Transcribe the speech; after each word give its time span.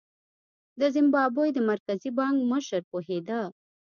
د 0.79 0.81
زیمبابوې 0.95 1.49
د 1.53 1.59
مرکزي 1.69 2.09
بانک 2.17 2.37
مشر 2.51 2.81
پوهېده. 2.91 3.39